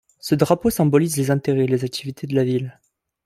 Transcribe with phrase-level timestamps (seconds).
[0.19, 2.79] Ce drapeau symbolise les intérêts et les activités de la ville.